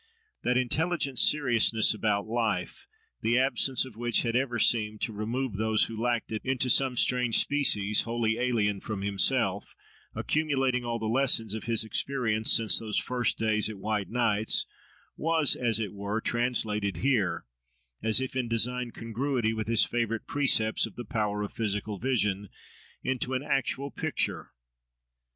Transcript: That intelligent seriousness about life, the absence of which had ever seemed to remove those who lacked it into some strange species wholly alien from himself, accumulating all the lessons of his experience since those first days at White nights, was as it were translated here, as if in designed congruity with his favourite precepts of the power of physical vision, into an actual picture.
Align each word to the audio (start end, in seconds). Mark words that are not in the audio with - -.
That 0.43 0.57
intelligent 0.57 1.19
seriousness 1.19 1.93
about 1.93 2.25
life, 2.25 2.87
the 3.21 3.37
absence 3.37 3.85
of 3.85 3.95
which 3.95 4.23
had 4.23 4.35
ever 4.35 4.57
seemed 4.57 4.99
to 5.01 5.13
remove 5.13 5.53
those 5.57 5.83
who 5.83 6.01
lacked 6.01 6.31
it 6.31 6.41
into 6.43 6.71
some 6.71 6.97
strange 6.97 7.37
species 7.37 8.01
wholly 8.01 8.39
alien 8.39 8.79
from 8.79 9.03
himself, 9.03 9.75
accumulating 10.15 10.83
all 10.83 10.97
the 10.97 11.05
lessons 11.05 11.53
of 11.53 11.65
his 11.65 11.83
experience 11.83 12.51
since 12.51 12.79
those 12.79 12.97
first 12.97 13.37
days 13.37 13.69
at 13.69 13.77
White 13.77 14.09
nights, 14.09 14.65
was 15.17 15.55
as 15.55 15.79
it 15.79 15.93
were 15.93 16.19
translated 16.19 16.97
here, 16.97 17.45
as 18.01 18.19
if 18.19 18.35
in 18.35 18.47
designed 18.47 18.95
congruity 18.95 19.53
with 19.53 19.67
his 19.67 19.85
favourite 19.85 20.25
precepts 20.25 20.87
of 20.87 20.95
the 20.95 21.05
power 21.05 21.43
of 21.43 21.53
physical 21.53 21.99
vision, 21.99 22.49
into 23.03 23.35
an 23.35 23.43
actual 23.43 23.91
picture. 23.91 24.51